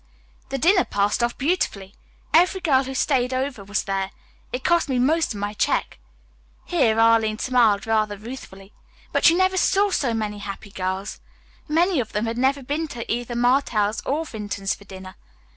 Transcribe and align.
"The 0.49 0.57
dinner 0.57 0.83
passed 0.83 1.21
off 1.23 1.37
beautifully. 1.37 1.93
Every 2.33 2.59
girl 2.59 2.85
who 2.85 2.95
stayed 2.95 3.35
over 3.35 3.63
was 3.63 3.83
there. 3.83 4.09
It 4.51 4.63
cost 4.63 4.89
me 4.89 4.97
most 4.97 5.35
of 5.35 5.39
my 5.39 5.53
check." 5.53 5.99
Here 6.65 6.99
Arline 6.99 7.37
smiled 7.37 7.85
rather 7.85 8.17
ruefully. 8.17 8.73
"But 9.11 9.29
you 9.29 9.37
never 9.37 9.57
saw 9.57 9.91
so 9.91 10.15
many 10.15 10.39
happy 10.39 10.71
girls. 10.71 11.19
Many 11.67 11.99
of 11.99 12.13
them 12.13 12.25
had 12.25 12.39
never 12.39 12.63
been 12.63 12.87
to 12.87 13.13
either 13.13 13.35
Martell's 13.35 14.01
or 14.03 14.25
Vinton's 14.25 14.73
for 14.73 14.85
dinner. 14.85 15.13